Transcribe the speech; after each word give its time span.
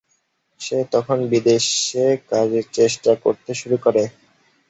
সে 0.61 0.77
তখন 0.93 1.17
বিদেশে 1.31 2.03
কাজের 2.29 2.65
চেষ্টা 2.73 3.11
করতে 3.23 3.51
শুরু 3.53 3.77
করে। 3.77 4.03